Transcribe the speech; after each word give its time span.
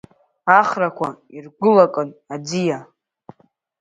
Ахрақәа 0.59 1.07
иргәылакын 1.35 2.09
аӡиа. 2.33 2.79